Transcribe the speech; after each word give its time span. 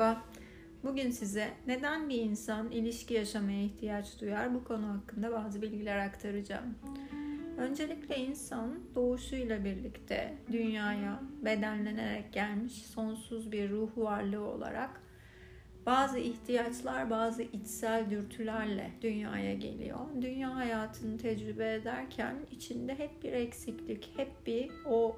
Merhaba. 0.00 0.22
Bugün 0.84 1.10
size 1.10 1.48
neden 1.66 2.08
bir 2.08 2.18
insan 2.18 2.70
ilişki 2.70 3.14
yaşamaya 3.14 3.62
ihtiyaç 3.62 4.20
duyar 4.20 4.54
bu 4.54 4.64
konu 4.64 4.88
hakkında 4.88 5.32
bazı 5.32 5.62
bilgiler 5.62 5.98
aktaracağım. 5.98 6.74
Öncelikle 7.58 8.16
insan 8.16 8.80
doğuşuyla 8.94 9.64
birlikte 9.64 10.34
dünyaya 10.52 11.22
bedenlenerek 11.44 12.32
gelmiş 12.32 12.72
sonsuz 12.72 13.52
bir 13.52 13.70
ruh 13.70 13.90
varlığı 13.96 14.44
olarak 14.44 15.00
bazı 15.86 16.18
ihtiyaçlar, 16.18 17.10
bazı 17.10 17.42
içsel 17.42 18.10
dürtülerle 18.10 18.90
dünyaya 19.02 19.54
geliyor. 19.54 20.00
Dünya 20.22 20.56
hayatını 20.56 21.18
tecrübe 21.18 21.74
ederken 21.74 22.36
içinde 22.50 22.98
hep 22.98 23.22
bir 23.22 23.32
eksiklik, 23.32 24.12
hep 24.16 24.46
bir 24.46 24.70
o 24.86 25.16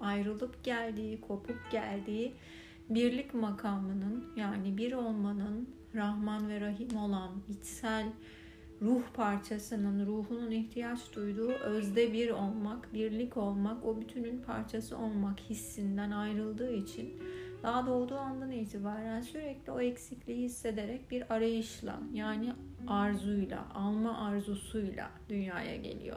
ayrılıp 0.00 0.64
geldiği, 0.64 1.20
kopup 1.20 1.70
geldiği 1.70 2.34
birlik 2.90 3.34
makamının 3.34 4.24
yani 4.36 4.76
bir 4.76 4.92
olmanın 4.92 5.68
Rahman 5.94 6.48
ve 6.48 6.60
Rahim 6.60 6.96
olan 6.96 7.30
içsel 7.48 8.06
ruh 8.82 9.02
parçasının, 9.14 10.06
ruhunun 10.06 10.50
ihtiyaç 10.50 11.14
duyduğu 11.16 11.50
özde 11.50 12.12
bir 12.12 12.30
olmak, 12.30 12.94
birlik 12.94 13.36
olmak, 13.36 13.84
o 13.84 14.00
bütünün 14.00 14.42
parçası 14.42 14.98
olmak 14.98 15.40
hissinden 15.40 16.10
ayrıldığı 16.10 16.72
için 16.72 17.14
daha 17.62 17.86
doğduğu 17.86 18.16
andan 18.16 18.50
itibaren 18.50 19.20
sürekli 19.20 19.72
o 19.72 19.80
eksikliği 19.80 20.38
hissederek 20.38 21.10
bir 21.10 21.34
arayışla 21.34 22.00
yani 22.12 22.52
arzuyla, 22.86 23.66
alma 23.74 24.18
arzusuyla 24.18 25.10
dünyaya 25.28 25.76
geliyor. 25.76 26.16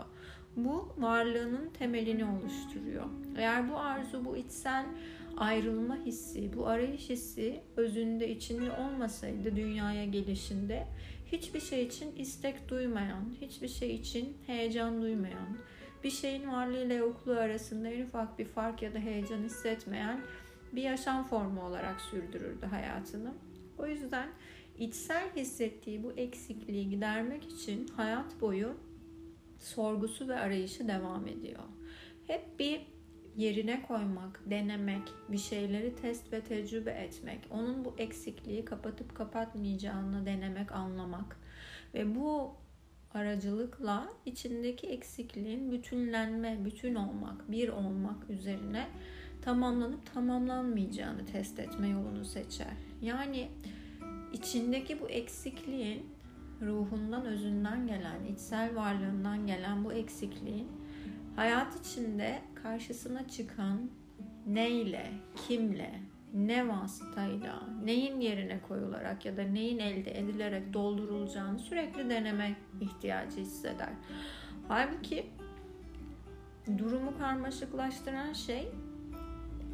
Bu 0.55 0.94
varlığının 0.98 1.70
temelini 1.70 2.26
oluşturuyor. 2.26 3.05
Eğer 3.38 3.70
bu 3.70 3.77
arzu, 3.77 4.26
bu 4.26 4.38
içsel 4.38 4.85
ayrılma 5.38 5.98
hissi, 6.05 6.58
bu 6.58 6.68
arayış 6.68 7.10
hissi 7.10 7.62
özünde 7.78 8.30
içinde 8.30 8.72
olmasaydı 8.72 9.55
dünyaya 9.55 10.05
gelişinde 10.05 10.88
hiçbir 11.32 11.60
şey 11.60 11.86
için 11.86 12.16
istek 12.16 12.70
duymayan, 12.70 13.36
hiçbir 13.41 13.68
şey 13.68 13.96
için 13.96 14.38
heyecan 14.48 15.02
duymayan, 15.02 15.58
bir 16.04 16.12
şeyin 16.12 16.52
varlığıyla 16.52 16.96
yokluğu 16.96 17.40
arasında 17.40 17.90
en 17.90 18.06
ufak 18.06 18.40
bir 18.40 18.46
fark 18.46 18.82
ya 18.82 18.94
da 18.94 19.00
heyecan 19.00 19.44
hissetmeyen 19.44 20.22
bir 20.74 20.82
yaşam 20.82 21.24
formu 21.24 21.66
olarak 21.66 22.02
sürdürürdü 22.02 22.66
hayatını. 22.66 23.34
O 23.78 23.88
yüzden 23.88 24.30
içsel 24.78 25.36
hissettiği 25.36 26.04
bu 26.04 26.12
eksikliği 26.12 26.90
gidermek 26.90 27.44
için 27.44 27.88
hayat 27.88 28.41
boyu 28.41 28.74
sorgusu 29.60 30.28
ve 30.28 30.36
arayışı 30.36 30.88
devam 30.88 31.28
ediyor. 31.28 31.63
Hep 32.28 32.60
bir 32.60 32.82
yerine 33.38 33.82
koymak, 33.82 34.41
denemek, 34.46 35.02
bir 35.30 35.38
şeyleri 35.38 35.96
test 35.96 36.34
ve 36.34 36.41
tecrübe 36.41 36.91
etmek, 36.91 37.40
onun 37.50 37.86
bu 37.86 37.96
eksikliği 37.98 38.66
kapatıp 38.66 39.16
kapatmayacağını 39.16 40.26
denemek, 40.26 40.72
anlamak 40.72 41.40
ve 41.94 42.16
bu 42.16 42.56
aracılıkla 43.13 44.10
içindeki 44.26 44.88
eksikliğin 44.88 45.72
bütünlenme, 45.72 46.66
bütün 46.66 46.96
olmak, 46.96 47.52
bir 47.52 47.70
olmak 47.70 48.30
üzerine 48.30 48.88
tamamlanıp 49.41 50.13
tamamlanmayacağını 50.13 51.26
test 51.26 51.60
etme 51.60 51.90
yolunu 51.90 52.26
seçer. 52.26 52.74
Yani 53.02 53.48
içindeki 54.34 55.02
bu 55.02 55.10
eksikliğin 55.10 56.06
ruhundan, 56.62 57.26
özünden 57.26 57.88
gelen, 57.88 58.26
içsel 58.26 58.76
varlığından 58.76 59.48
gelen 59.48 59.86
bu 59.86 59.94
eksikliğin 59.94 60.68
hayat 61.36 61.86
içinde 61.86 62.41
karşısına 62.64 63.28
çıkan 63.28 63.90
neyle, 64.47 65.12
kimle, 65.47 66.00
ne 66.34 66.68
vasıtayla, 66.68 67.63
neyin 67.84 68.19
yerine 68.19 68.62
koyularak 68.68 69.25
ya 69.25 69.38
da 69.38 69.44
neyin 69.44 69.79
elde 69.79 70.19
edilerek 70.19 70.74
doldurulacağını 70.74 71.59
sürekli 71.59 72.09
deneme 72.09 72.56
ihtiyacı 72.81 73.38
hisseder. 73.38 73.90
Halbuki 74.68 75.25
durumu 76.78 77.18
karmaşıklaştıran 77.18 78.34
şey 78.34 78.72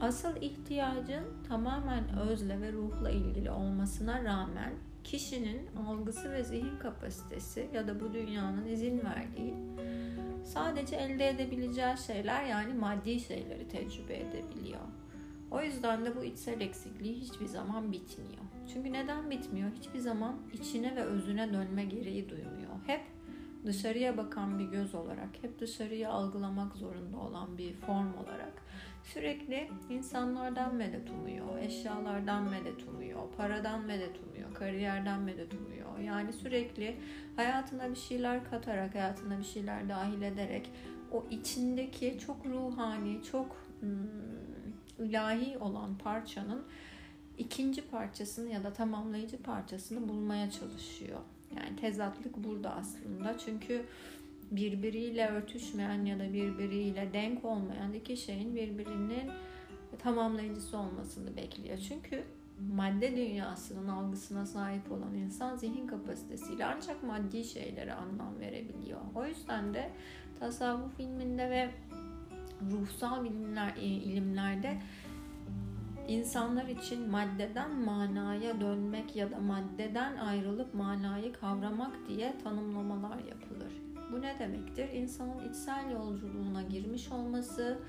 asıl 0.01 0.35
ihtiyacın 0.41 1.23
tamamen 1.47 2.19
özle 2.19 2.61
ve 2.61 2.71
ruhla 2.71 3.09
ilgili 3.09 3.51
olmasına 3.51 4.23
rağmen 4.23 4.73
kişinin 5.03 5.69
algısı 5.87 6.31
ve 6.31 6.43
zihin 6.43 6.77
kapasitesi 6.79 7.69
ya 7.73 7.87
da 7.87 7.99
bu 7.99 8.13
dünyanın 8.13 8.67
izin 8.67 9.01
verdiği 9.05 9.53
sadece 10.53 10.95
elde 10.95 11.29
edebileceği 11.29 11.97
şeyler 12.07 12.45
yani 12.45 12.73
maddi 12.73 13.19
şeyleri 13.19 13.67
tecrübe 13.67 14.13
edebiliyor. 14.13 14.81
O 15.51 15.61
yüzden 15.61 16.05
de 16.05 16.15
bu 16.15 16.23
içsel 16.23 16.61
eksikliği 16.61 17.15
hiçbir 17.15 17.45
zaman 17.45 17.91
bitmiyor. 17.91 18.43
Çünkü 18.73 18.93
neden 18.93 19.29
bitmiyor? 19.29 19.71
Hiçbir 19.79 19.99
zaman 19.99 20.35
içine 20.53 20.95
ve 20.95 21.03
özüne 21.03 21.53
dönme 21.53 21.85
gereği 21.85 22.29
duymuyor. 22.29 22.71
Hep 22.87 23.01
dışarıya 23.65 24.17
bakan 24.17 24.59
bir 24.59 24.65
göz 24.65 24.95
olarak, 24.95 25.29
hep 25.41 25.59
dışarıyı 25.59 26.09
algılamak 26.09 26.75
zorunda 26.75 27.17
olan 27.17 27.57
bir 27.57 27.73
form 27.73 28.13
olarak 28.13 28.53
sürekli 29.13 29.69
insanlardan 29.89 30.75
medet 30.75 31.09
umuyor, 31.09 31.57
eşyalardan 31.59 32.43
medet 32.43 32.87
umuyor, 32.87 33.21
paradan 33.37 33.85
medet 33.85 34.15
umuyor, 34.27 34.53
kariyerden 34.53 35.19
medet 35.19 35.53
umuyor. 35.53 35.99
Yani 35.99 36.33
sürekli 36.33 36.97
hayatına 37.35 37.89
bir 37.89 37.95
şeyler 37.95 38.49
katarak, 38.49 38.95
hayatına 38.95 39.39
bir 39.39 39.43
şeyler 39.43 39.89
dahil 39.89 40.21
ederek 40.21 40.69
o 41.11 41.25
içindeki 41.31 42.19
çok 42.25 42.45
ruhani, 42.45 43.23
çok 43.23 43.55
hmm, 43.79 45.05
ilahi 45.05 45.57
olan 45.57 45.97
parçanın 45.97 46.63
ikinci 47.37 47.81
parçasını 47.81 48.49
ya 48.49 48.63
da 48.63 48.73
tamamlayıcı 48.73 49.43
parçasını 49.43 50.09
bulmaya 50.09 50.51
çalışıyor. 50.51 51.19
Yani 51.57 51.75
tezatlık 51.75 52.37
burada 52.37 52.75
aslında. 52.75 53.37
Çünkü 53.37 53.85
birbiriyle 54.51 55.27
örtüşmeyen 55.27 56.05
ya 56.05 56.19
da 56.19 56.33
birbiriyle 56.33 57.09
denk 57.13 57.45
olmayan 57.45 57.93
iki 57.93 58.17
şeyin 58.17 58.55
birbirinin 58.55 59.31
tamamlayıcısı 59.99 60.77
olmasını 60.77 61.35
bekliyor. 61.35 61.77
Çünkü 61.77 62.23
madde 62.69 63.15
dünyasının 63.15 63.87
algısına 63.87 64.45
sahip 64.45 64.91
olan 64.91 65.15
insan 65.15 65.55
zihin 65.55 65.87
kapasitesiyle 65.87 66.65
ancak 66.65 67.03
maddi 67.03 67.43
şeylere 67.43 67.93
anlam 67.93 68.39
verebiliyor. 68.39 68.99
O 69.15 69.25
yüzden 69.25 69.73
de 69.73 69.91
tasavvuf 70.39 70.99
ilminde 70.99 71.49
ve 71.49 71.69
ruhsal 72.71 73.23
bilimler, 73.23 73.75
e, 73.77 73.85
ilimlerde 73.85 74.81
insanlar 76.07 76.65
için 76.65 77.09
maddeden 77.09 77.71
manaya 77.75 78.61
dönmek 78.61 79.15
ya 79.15 79.31
da 79.31 79.37
maddeden 79.39 80.17
ayrılıp 80.17 80.73
manayı 80.73 81.33
kavramak 81.33 82.07
diye 82.07 82.33
tanımlamalar 82.43 83.17
yapılır. 83.17 83.90
Bu 84.11 84.21
ne 84.21 84.39
demektir? 84.39 84.89
İnsanın 84.89 85.49
içsel 85.49 85.91
yolculuğuna 85.91 86.61
girmiş 86.61 87.11
olması, 87.11 87.79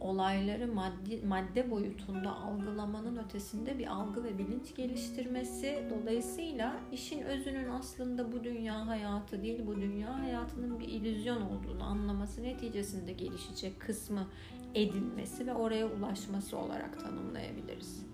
olayları 0.00 0.72
maddi, 0.72 1.22
madde 1.26 1.70
boyutunda 1.70 2.36
algılamanın 2.36 3.16
ötesinde 3.16 3.78
bir 3.78 3.86
algı 3.86 4.24
ve 4.24 4.38
bilinç 4.38 4.74
geliştirmesi. 4.74 5.84
Dolayısıyla 5.90 6.76
işin 6.92 7.22
özünün 7.22 7.68
aslında 7.68 8.32
bu 8.32 8.44
dünya 8.44 8.86
hayatı 8.86 9.42
değil, 9.42 9.66
bu 9.66 9.76
dünya 9.76 10.20
hayatının 10.20 10.80
bir 10.80 10.88
illüzyon 10.88 11.40
olduğunu 11.42 11.84
anlaması 11.84 12.42
neticesinde 12.42 13.12
gelişecek 13.12 13.80
kısmı 13.80 14.26
edinmesi 14.74 15.46
ve 15.46 15.54
oraya 15.54 15.86
ulaşması 15.86 16.58
olarak 16.58 17.00
tanımlayabiliriz. 17.00 18.06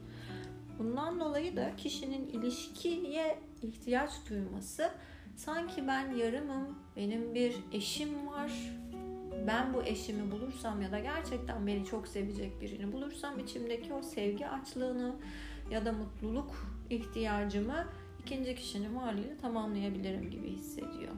Bundan 0.79 1.21
dolayı 1.21 1.57
da 1.57 1.77
kişinin 1.77 2.27
ilişkiye 2.27 3.39
ihtiyaç 3.63 4.11
duyması 4.31 4.91
sanki 5.39 5.89
ben 5.89 6.15
yarımım, 6.15 6.79
benim 6.97 7.35
bir 7.35 7.57
eşim 7.73 8.27
var, 8.27 8.53
ben 9.47 9.75
bu 9.75 9.83
eşimi 9.83 10.31
bulursam 10.31 10.83
ya 10.83 10.93
da 10.93 10.99
gerçekten 10.99 11.67
beni 11.67 11.85
çok 11.85 12.09
sevecek 12.09 12.61
birini 12.61 12.93
bulursam 12.93 13.39
içimdeki 13.39 13.93
o 13.93 14.03
sevgi 14.03 14.49
açlığını 14.49 15.17
ya 15.71 15.85
da 15.85 15.93
mutluluk 15.93 16.51
ihtiyacımı 16.91 17.87
ikinci 18.21 18.55
kişinin 18.55 18.97
varlığıyla 18.97 19.37
tamamlayabilirim 19.37 20.31
gibi 20.31 20.49
hissediyor. 20.49 21.13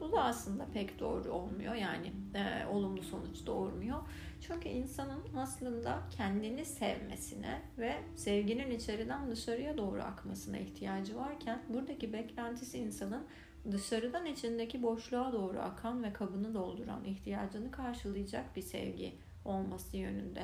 Bu 0.00 0.12
da 0.12 0.24
aslında 0.24 0.66
pek 0.74 1.00
doğru 1.00 1.32
olmuyor 1.32 1.74
yani 1.74 2.12
e, 2.34 2.66
olumlu 2.66 3.02
sonuç 3.02 3.46
doğurmuyor. 3.46 3.98
Çünkü 4.40 4.68
insanın 4.68 5.22
aslında 5.36 6.02
kendini 6.16 6.64
sevmesine 6.64 7.62
ve 7.78 7.94
sevginin 8.16 8.70
içeriden 8.70 9.30
dışarıya 9.30 9.78
doğru 9.78 10.02
akmasına 10.02 10.58
ihtiyacı 10.58 11.16
varken 11.16 11.62
buradaki 11.68 12.12
beklentisi 12.12 12.78
insanın 12.78 13.26
dışarıdan 13.72 14.26
içindeki 14.26 14.82
boşluğa 14.82 15.32
doğru 15.32 15.60
akan 15.60 16.02
ve 16.02 16.12
kabını 16.12 16.54
dolduran 16.54 17.04
ihtiyacını 17.04 17.70
karşılayacak 17.70 18.56
bir 18.56 18.62
sevgi 18.62 19.14
olması 19.44 19.96
yönünde. 19.96 20.42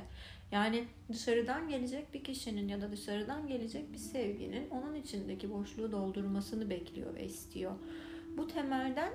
Yani 0.53 0.85
dışarıdan 1.13 1.69
gelecek 1.69 2.15
bir 2.15 2.25
kişinin 2.25 2.69
ya 2.69 2.81
da 2.81 2.93
dışarıdan 2.93 3.47
gelecek 3.47 3.93
bir 3.93 3.99
sevginin 3.99 4.71
onun 4.71 4.95
içindeki 4.95 5.53
boşluğu 5.53 5.93
doldurmasını 5.93 6.71
bekliyor 6.71 7.15
ve 7.15 7.25
istiyor. 7.25 7.73
Bu 8.37 8.47
temelden 8.47 9.13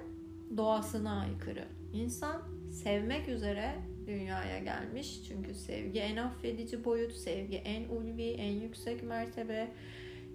doğasına 0.58 1.20
aykırı. 1.20 1.66
İnsan 1.94 2.42
sevmek 2.72 3.28
üzere 3.28 3.76
dünyaya 4.08 4.60
gelmiş. 4.60 5.24
Çünkü 5.28 5.54
sevgi 5.54 6.00
en 6.00 6.18
affedici 6.18 6.86
boyut, 6.86 7.14
sevgi 7.14 7.58
en 7.58 7.90
ulvi, 7.90 8.30
en 8.30 8.52
yüksek 8.52 9.04
mertebe 9.04 9.72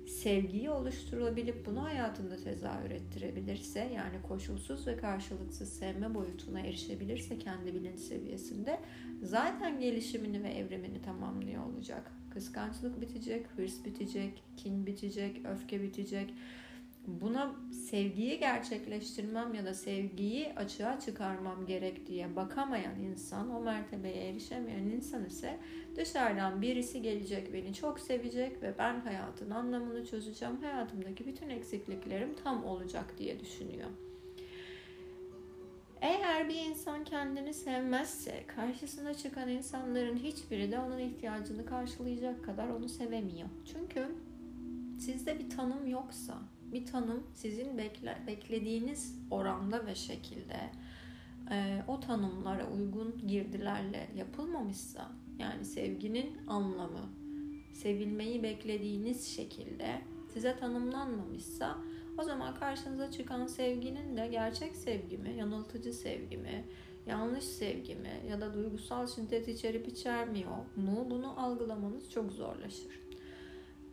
sevgiyi 0.07 0.71
oluşturabilip 0.71 1.67
bunu 1.67 1.85
hayatında 1.85 2.37
tezahür 2.37 2.91
ettirebilirse 2.91 3.81
yani 3.81 4.23
koşulsuz 4.29 4.87
ve 4.87 4.97
karşılıksız 4.97 5.73
sevme 5.73 6.15
boyutuna 6.15 6.61
erişebilirse 6.61 7.39
kendi 7.39 7.75
bilinç 7.75 8.01
seviyesinde 8.01 8.81
zaten 9.23 9.81
gelişimini 9.81 10.43
ve 10.43 10.49
evrimini 10.49 11.03
tamamlıyor 11.03 11.65
olacak. 11.65 12.13
Kıskançlık 12.31 13.01
bitecek, 13.01 13.47
hırs 13.57 13.85
bitecek, 13.85 14.43
kin 14.57 14.87
bitecek, 14.87 15.41
öfke 15.47 15.83
bitecek. 15.83 16.35
Buna 17.07 17.55
sevgiyi 17.91 18.39
gerçekleştirmem 18.39 19.55
ya 19.55 19.65
da 19.65 19.75
sevgiyi 19.75 20.53
açığa 20.57 21.01
çıkarmam 21.01 21.67
gerek 21.67 22.07
diye 22.07 22.37
bakamayan 22.37 23.01
insan, 23.01 23.51
o 23.51 23.61
mertebeye 23.61 24.29
erişemeyen 24.29 24.85
insan 24.85 25.25
ise 25.25 25.59
dışarıdan 25.97 26.63
birisi 26.63 27.03
gelecek, 27.03 27.53
beni 27.53 27.75
çok 27.75 28.01
sevecek 28.01 28.63
ve 28.63 28.75
ben 28.79 29.01
hayatın 29.01 29.51
anlamını 29.51 30.07
çözeceğim, 30.07 30.57
hayatımdaki 30.57 31.27
bütün 31.27 31.49
eksikliklerim 31.49 32.35
tam 32.45 32.65
olacak 32.65 33.15
diye 33.19 33.41
düşünüyor. 33.41 33.89
Eğer 36.01 36.49
bir 36.49 36.71
insan 36.71 37.05
kendini 37.05 37.55
sevmezse 37.55 38.45
karşısına 38.47 39.15
çıkan 39.15 39.49
insanların 39.49 40.17
hiçbiri 40.17 40.73
de 40.73 40.79
onun 40.79 40.99
ihtiyacını 40.99 41.67
karşılayacak 41.67 42.45
kadar 42.45 42.69
onu 42.69 42.89
sevemiyor. 42.89 43.49
Çünkü 43.73 44.09
sizde 44.99 45.39
bir 45.39 45.51
tanım 45.51 45.87
yoksa, 45.87 46.39
bir 46.73 46.87
tanım 46.87 47.27
sizin 47.35 47.79
bekle, 47.79 48.19
beklediğiniz 48.27 49.19
oranda 49.31 49.87
ve 49.87 49.95
şekilde 49.95 50.71
e, 51.51 51.83
o 51.89 52.01
tanımlara 52.01 52.71
uygun 52.71 53.27
girdilerle 53.27 54.09
yapılmamışsa, 54.17 55.13
yani 55.39 55.65
sevginin 55.65 56.47
anlamı, 56.47 57.11
sevilmeyi 57.73 58.43
beklediğiniz 58.43 59.29
şekilde 59.29 60.03
size 60.33 60.57
tanımlanmamışsa 60.57 61.79
o 62.19 62.23
zaman 62.23 62.55
karşınıza 62.55 63.11
çıkan 63.11 63.47
sevginin 63.47 64.17
de 64.17 64.27
gerçek 64.27 64.77
sevgi 64.77 65.19
mi, 65.19 65.35
yanıltıcı 65.39 65.93
sevgi 65.93 66.37
mi, 66.37 66.65
yanlış 67.07 67.45
sevgi 67.45 67.95
mi 67.95 68.23
ya 68.31 68.41
da 68.41 68.55
duygusal 68.55 69.07
şiddet 69.07 69.49
içerip 69.49 69.89
içermiyor 69.89 70.57
mu 70.77 71.07
bunu 71.11 71.41
algılamanız 71.41 72.11
çok 72.11 72.33
zorlaşır. 72.33 73.06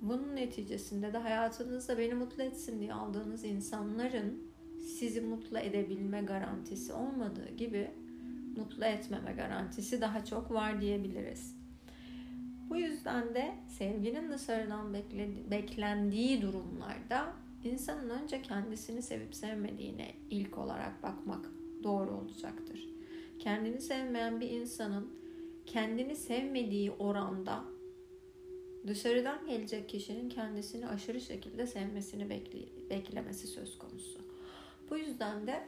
Bunun 0.03 0.35
neticesinde 0.35 1.13
de 1.13 1.17
hayatınızda 1.17 1.97
beni 1.97 2.13
mutlu 2.13 2.43
etsin 2.43 2.79
diye 2.79 2.93
aldığınız 2.93 3.43
insanların 3.43 4.43
sizi 4.79 5.21
mutlu 5.21 5.59
edebilme 5.59 6.21
garantisi 6.21 6.93
olmadığı 6.93 7.49
gibi 7.57 7.91
mutlu 8.57 8.85
etmeme 8.85 9.33
garantisi 9.33 10.01
daha 10.01 10.25
çok 10.25 10.51
var 10.51 10.81
diyebiliriz. 10.81 11.55
Bu 12.69 12.75
yüzden 12.75 13.35
de 13.35 13.55
sevginin 13.67 14.31
dışarıdan 14.31 14.93
beklendiği 15.51 16.41
durumlarda 16.41 17.33
İnsanın 17.63 18.09
önce 18.09 18.41
kendisini 18.41 19.01
sevip 19.01 19.35
sevmediğine 19.35 20.11
ilk 20.29 20.57
olarak 20.57 21.03
bakmak 21.03 21.51
doğru 21.83 22.11
olacaktır. 22.11 22.89
Kendini 23.39 23.81
sevmeyen 23.81 24.41
bir 24.41 24.49
insanın 24.49 25.13
kendini 25.65 26.15
sevmediği 26.15 26.91
oranda 26.91 27.63
dışarıdan 28.87 29.47
gelecek 29.47 29.89
kişinin 29.89 30.29
kendisini 30.29 30.87
aşırı 30.87 31.21
şekilde 31.21 31.67
sevmesini 31.67 32.29
bekle- 32.29 32.89
beklemesi 32.89 33.47
söz 33.47 33.77
konusu. 33.77 34.19
Bu 34.89 34.97
yüzden 34.97 35.47
de 35.47 35.63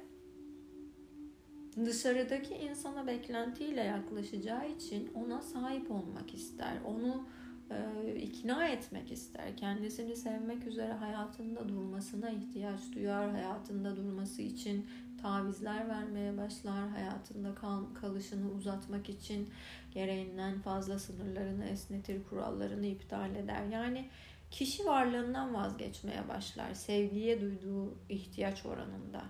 dışarıdaki 1.85 2.55
insana 2.55 3.07
beklentiyle 3.07 3.81
yaklaşacağı 3.83 4.69
için 4.69 5.11
ona 5.13 5.41
sahip 5.41 5.91
olmak 5.91 6.33
ister. 6.33 6.77
Onu 6.85 7.27
e, 7.71 8.15
ikna 8.15 8.67
etmek 8.67 9.11
ister. 9.11 9.57
Kendisini 9.57 10.15
sevmek 10.15 10.67
üzere 10.67 10.93
hayatında 10.93 11.69
durmasına 11.69 12.29
ihtiyaç 12.29 12.79
duyar. 12.95 13.31
Hayatında 13.31 13.95
durması 13.95 14.41
için 14.41 14.87
tavizler 15.21 15.89
vermeye 15.89 16.37
başlar. 16.37 16.89
Hayatında 16.89 17.55
kal, 17.55 17.83
kalışını 18.01 18.51
uzatmak 18.51 19.09
için 19.09 19.49
gereğinden 19.91 20.61
fazla 20.61 20.99
sınırlarını 20.99 21.65
esnetir, 21.65 22.23
kurallarını 22.23 22.85
iptal 22.85 23.35
eder. 23.35 23.65
Yani 23.65 24.09
kişi 24.51 24.85
varlığından 24.85 25.53
vazgeçmeye 25.53 26.27
başlar 26.29 26.73
sevgiye 26.73 27.41
duyduğu 27.41 27.97
ihtiyaç 28.09 28.65
oranında. 28.65 29.23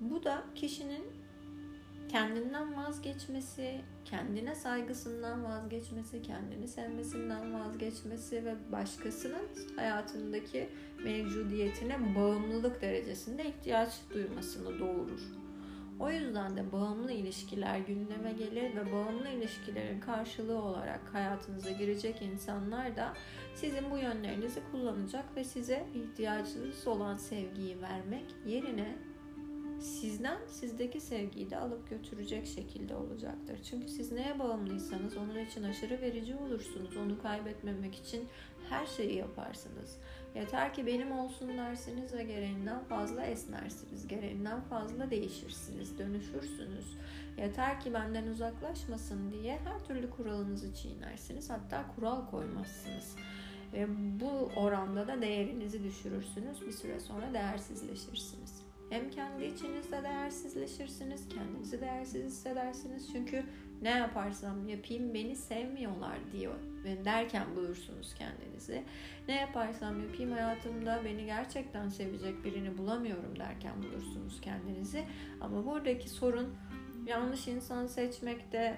Bu 0.00 0.24
da 0.24 0.44
kişinin 0.54 1.23
kendinden 2.08 2.76
vazgeçmesi, 2.76 3.80
kendine 4.04 4.54
saygısından 4.54 5.44
vazgeçmesi, 5.44 6.22
kendini 6.22 6.68
sevmesinden 6.68 7.54
vazgeçmesi 7.54 8.44
ve 8.44 8.54
başkasının 8.72 9.48
hayatındaki 9.76 10.68
mevcudiyetine 11.04 12.14
bağımlılık 12.14 12.82
derecesinde 12.82 13.44
ihtiyaç 13.44 13.90
duymasını 14.14 14.78
doğurur. 14.78 15.44
O 16.00 16.10
yüzden 16.10 16.56
de 16.56 16.72
bağımlı 16.72 17.12
ilişkiler 17.12 17.78
gündeme 17.78 18.32
gelir 18.32 18.76
ve 18.76 18.92
bağımlı 18.92 19.28
ilişkilerin 19.28 20.00
karşılığı 20.00 20.62
olarak 20.62 21.00
hayatınıza 21.14 21.70
girecek 21.70 22.22
insanlar 22.22 22.96
da 22.96 23.12
sizin 23.54 23.90
bu 23.90 23.98
yönlerinizi 23.98 24.60
kullanacak 24.72 25.36
ve 25.36 25.44
size 25.44 25.86
ihtiyacınız 25.94 26.86
olan 26.86 27.16
sevgiyi 27.16 27.82
vermek 27.82 28.24
yerine 28.46 28.96
sizden 29.84 30.38
sizdeki 30.46 31.00
sevgiyi 31.00 31.50
de 31.50 31.56
alıp 31.56 31.90
götürecek 31.90 32.46
şekilde 32.46 32.96
olacaktır. 32.96 33.58
Çünkü 33.70 33.88
siz 33.88 34.12
neye 34.12 34.38
bağımlıysanız 34.38 35.16
onun 35.16 35.38
için 35.38 35.62
aşırı 35.62 36.00
verici 36.00 36.36
olursunuz. 36.36 36.96
Onu 36.96 37.22
kaybetmemek 37.22 37.94
için 37.94 38.28
her 38.70 38.86
şeyi 38.86 39.16
yaparsınız. 39.16 39.98
Yeter 40.34 40.74
ki 40.74 40.86
benim 40.86 41.12
olsun 41.12 41.48
dersiniz 41.48 42.14
ve 42.14 42.22
gereğinden 42.22 42.84
fazla 42.84 43.24
esnersiniz. 43.24 44.08
Gereğinden 44.08 44.60
fazla 44.60 45.10
değişirsiniz, 45.10 45.98
dönüşürsünüz. 45.98 46.96
Yeter 47.38 47.80
ki 47.80 47.94
benden 47.94 48.26
uzaklaşmasın 48.26 49.32
diye 49.32 49.58
her 49.58 49.84
türlü 49.84 50.10
kuralınızı 50.10 50.74
çiğnersiniz. 50.74 51.50
Hatta 51.50 51.84
kural 51.94 52.26
koymazsınız. 52.30 53.16
Ve 53.72 53.86
bu 54.20 54.50
oranda 54.56 55.08
da 55.08 55.22
değerinizi 55.22 55.84
düşürürsünüz. 55.84 56.66
Bir 56.66 56.72
süre 56.72 57.00
sonra 57.00 57.34
değersizleşirsiniz. 57.34 58.53
Hem 58.94 59.10
kendi 59.10 59.44
içinizde 59.44 60.02
değersizleşirsiniz, 60.02 61.28
kendinizi 61.28 61.80
değersiz 61.80 62.24
hissedersiniz. 62.24 63.12
Çünkü 63.12 63.44
ne 63.82 63.90
yaparsam 63.90 64.68
yapayım 64.68 65.14
beni 65.14 65.36
sevmiyorlar 65.36 66.18
diyor 66.32 66.54
derken 67.04 67.56
bulursunuz 67.56 68.14
kendinizi. 68.14 68.84
Ne 69.28 69.40
yaparsam 69.40 70.00
yapayım 70.00 70.32
hayatımda 70.32 71.00
beni 71.04 71.24
gerçekten 71.24 71.88
sevecek 71.88 72.44
birini 72.44 72.78
bulamıyorum 72.78 73.38
derken 73.38 73.82
bulursunuz 73.82 74.40
kendinizi. 74.40 75.04
Ama 75.40 75.66
buradaki 75.66 76.08
sorun 76.08 76.54
yanlış 77.06 77.48
insan 77.48 77.86
seçmekte, 77.86 78.76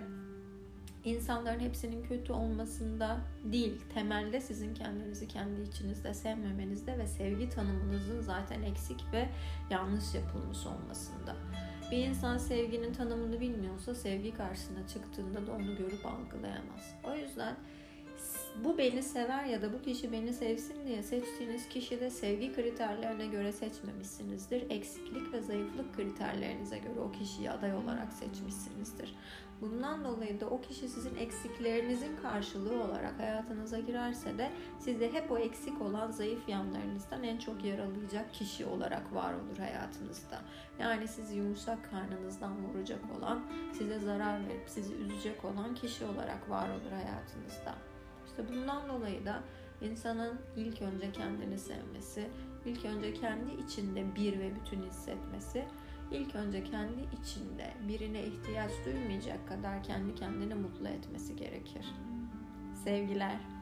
insanların 1.06 1.60
hepsinin 1.60 2.02
kötü 2.02 2.32
olmasında 2.32 3.18
değil, 3.44 3.80
temelde 3.94 4.40
sizin 4.40 4.74
kendinizi 4.74 5.28
kendi 5.28 5.60
içinizde 5.62 6.14
sevmemenizde 6.14 6.98
ve 6.98 7.06
sevgi 7.06 7.48
tanımınızın 7.48 8.20
zaten 8.20 8.62
eksik 8.62 9.04
ve 9.12 9.28
yanlış 9.70 10.14
yapılmış 10.14 10.66
olmasında. 10.66 11.36
Bir 11.90 11.96
insan 11.96 12.38
sevginin 12.38 12.92
tanımını 12.92 13.40
bilmiyorsa 13.40 13.94
sevgi 13.94 14.34
karşısına 14.34 14.88
çıktığında 14.88 15.46
da 15.46 15.52
onu 15.52 15.76
görüp 15.76 16.06
algılayamaz. 16.06 16.94
O 17.04 17.14
yüzden 17.14 17.56
bu 18.64 18.78
beni 18.78 19.02
sever 19.02 19.44
ya 19.44 19.62
da 19.62 19.72
bu 19.72 19.82
kişi 19.82 20.12
beni 20.12 20.32
sevsin 20.32 20.86
diye 20.86 21.02
seçtiğiniz 21.02 21.68
kişi 21.68 22.00
de 22.00 22.10
sevgi 22.10 22.54
kriterlerine 22.54 23.26
göre 23.26 23.52
seçmemişsinizdir. 23.52 24.70
Eksiklik 24.70 25.32
ve 25.32 25.40
zayıflık 25.42 25.96
kriterlerinize 25.96 26.78
göre 26.78 27.00
o 27.00 27.12
kişiyi 27.12 27.50
aday 27.50 27.74
olarak 27.74 28.12
seçmişsinizdir. 28.12 29.14
Bundan 29.60 30.04
dolayı 30.04 30.40
da 30.40 30.46
o 30.46 30.60
kişi 30.60 30.88
sizin 30.88 31.16
eksiklerinizin 31.16 32.16
karşılığı 32.16 32.82
olarak 32.82 33.20
hayatınıza 33.20 33.78
girerse 33.78 34.38
de 34.38 34.52
sizde 34.78 35.12
hep 35.12 35.32
o 35.32 35.38
eksik 35.38 35.82
olan 35.82 36.10
zayıf 36.10 36.48
yanlarınızdan 36.48 37.22
en 37.22 37.38
çok 37.38 37.64
yaralayacak 37.64 38.34
kişi 38.34 38.66
olarak 38.66 39.14
var 39.14 39.34
olur 39.34 39.58
hayatınızda. 39.58 40.40
Yani 40.78 41.08
sizi 41.08 41.36
yumuşak 41.36 41.90
karnınızdan 41.90 42.64
vuracak 42.64 43.00
olan, 43.18 43.44
size 43.78 43.98
zarar 43.98 44.48
verip 44.48 44.68
sizi 44.68 44.94
üzecek 44.94 45.44
olan 45.44 45.74
kişi 45.74 46.04
olarak 46.04 46.50
var 46.50 46.68
olur 46.68 46.92
hayatınızda. 46.92 47.95
İşte 48.38 48.54
bundan 48.54 48.88
dolayı 48.88 49.26
da 49.26 49.42
insanın 49.80 50.38
ilk 50.56 50.82
önce 50.82 51.12
kendini 51.12 51.58
sevmesi, 51.58 52.28
ilk 52.64 52.84
önce 52.84 53.14
kendi 53.14 53.54
içinde 53.54 54.16
bir 54.16 54.38
ve 54.38 54.52
bütün 54.54 54.82
hissetmesi, 54.82 55.64
ilk 56.10 56.34
önce 56.34 56.64
kendi 56.64 57.08
içinde 57.22 57.74
birine 57.88 58.24
ihtiyaç 58.24 58.70
duymayacak 58.86 59.48
kadar 59.48 59.82
kendi 59.82 60.14
kendini 60.14 60.54
mutlu 60.54 60.88
etmesi 60.88 61.36
gerekir. 61.36 61.86
Sevgiler. 62.84 63.55